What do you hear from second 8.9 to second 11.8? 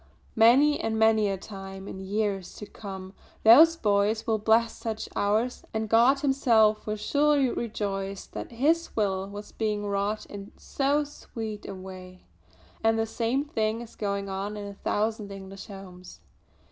will was being wrought in so sweet a